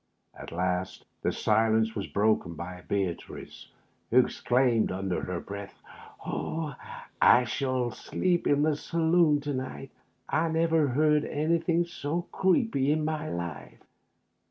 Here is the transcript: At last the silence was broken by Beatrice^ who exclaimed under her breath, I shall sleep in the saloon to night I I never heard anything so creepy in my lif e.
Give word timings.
At 0.33 0.51
last 0.51 1.05
the 1.21 1.31
silence 1.31 1.93
was 1.95 2.07
broken 2.07 2.55
by 2.55 2.81
Beatrice^ 2.89 3.67
who 4.09 4.17
exclaimed 4.17 4.91
under 4.91 5.21
her 5.21 5.39
breath, 5.39 5.79
I 6.25 7.43
shall 7.45 7.91
sleep 7.91 8.47
in 8.47 8.63
the 8.63 8.75
saloon 8.75 9.41
to 9.41 9.53
night 9.53 9.91
I 10.27 10.45
I 10.45 10.49
never 10.51 10.87
heard 10.87 11.23
anything 11.25 11.85
so 11.85 12.23
creepy 12.31 12.91
in 12.91 13.05
my 13.05 13.29
lif 13.29 13.73
e. 13.73 13.83